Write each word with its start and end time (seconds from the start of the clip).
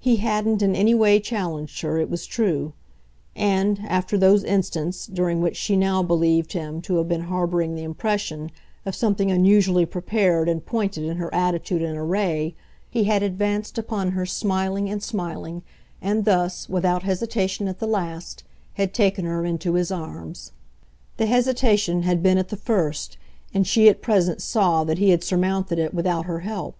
He 0.00 0.16
hadn't 0.16 0.62
in 0.62 0.74
any 0.74 0.94
way 0.96 1.20
challenged 1.20 1.80
her, 1.82 1.98
it 1.98 2.10
was 2.10 2.26
true, 2.26 2.72
and, 3.36 3.78
after 3.86 4.18
those 4.18 4.42
instants 4.42 5.06
during 5.06 5.40
which 5.40 5.56
she 5.56 5.76
now 5.76 6.02
believed 6.02 6.54
him 6.54 6.80
to 6.82 6.96
have 6.96 7.06
been 7.08 7.28
harbouring 7.30 7.76
the 7.76 7.84
impression 7.84 8.50
of 8.84 8.96
something 8.96 9.30
unusually 9.30 9.86
prepared 9.86 10.48
and 10.48 10.66
pointed 10.66 11.04
in 11.04 11.18
her 11.18 11.32
attitude 11.32 11.82
and 11.82 11.96
array, 11.96 12.56
he 12.90 13.04
had 13.04 13.22
advanced 13.22 13.78
upon 13.78 14.10
her 14.10 14.26
smiling 14.26 14.90
and 14.90 15.04
smiling, 15.04 15.62
and 16.02 16.24
thus, 16.24 16.68
without 16.68 17.04
hesitation 17.04 17.68
at 17.68 17.78
the 17.78 17.86
last, 17.86 18.42
had 18.72 18.92
taken 18.92 19.24
her 19.24 19.44
into 19.44 19.74
his 19.74 19.92
arms. 19.92 20.50
The 21.16 21.26
hesitation 21.26 22.02
had 22.02 22.24
been 22.24 22.38
at 22.38 22.48
the 22.48 22.56
first, 22.56 23.18
and 23.54 23.64
she 23.64 23.88
at 23.88 24.02
present 24.02 24.42
saw 24.42 24.82
that 24.82 24.98
he 24.98 25.10
had 25.10 25.22
surmounted 25.22 25.78
it 25.78 25.94
without 25.94 26.24
her 26.24 26.40
help. 26.40 26.74